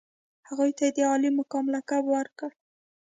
هغوی 0.47 0.71
ته 0.77 0.83
یې 0.87 0.91
د 0.95 0.99
عالي 1.09 1.29
مقام 1.39 1.65
لقب 1.75 2.03
ورکړ. 2.15 2.49